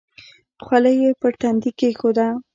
خولۍ 0.65 0.95
یې 1.03 1.11
پر 1.21 1.31
تندي 1.41 1.71
کېښوده. 1.79 2.27